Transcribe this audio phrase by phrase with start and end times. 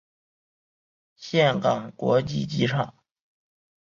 [1.15, 2.91] 岘港国际机场。